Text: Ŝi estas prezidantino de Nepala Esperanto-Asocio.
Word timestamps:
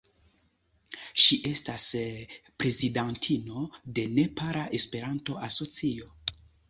Ŝi 1.23 1.35
estas 1.49 1.85
prezidantino 2.63 3.67
de 3.99 4.07
Nepala 4.17 4.65
Esperanto-Asocio. 4.79 6.11